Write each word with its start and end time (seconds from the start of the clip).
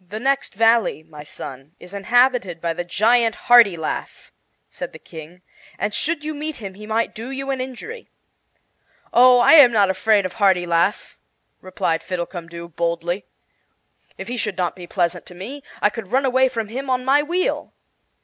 "The 0.00 0.20
next 0.20 0.54
valley, 0.54 1.02
my 1.02 1.24
son, 1.24 1.74
is 1.80 1.92
inhabited 1.92 2.60
by 2.60 2.72
the 2.72 2.84
giant 2.84 3.34
Hartilaf," 3.48 4.30
said 4.68 4.92
the 4.92 5.00
King, 5.00 5.42
"and 5.76 5.92
should 5.92 6.22
you 6.22 6.32
meet 6.32 6.58
him 6.58 6.74
he 6.74 6.86
might 6.86 7.12
do 7.12 7.32
you 7.32 7.50
an 7.50 7.60
injury." 7.60 8.08
"Oh, 9.12 9.40
I 9.40 9.54
am 9.54 9.72
not 9.72 9.90
afraid 9.90 10.24
of 10.24 10.34
Hartilaf," 10.34 11.18
replied 11.60 12.00
Fiddlecumdoo, 12.04 12.68
boldly. 12.76 13.24
"If 14.18 14.28
he 14.28 14.36
should 14.36 14.56
not 14.56 14.76
be 14.76 14.86
pleasant 14.86 15.26
to 15.26 15.34
me, 15.34 15.64
I 15.80 15.90
could 15.90 16.12
run 16.12 16.24
away 16.24 16.48
from 16.48 16.68
him 16.68 16.88
on 16.88 17.04
my 17.04 17.24
wheel." 17.24 17.72